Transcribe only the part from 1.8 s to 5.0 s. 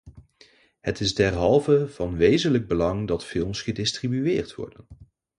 van wezenlijk belang dat films gedistribueerd worden.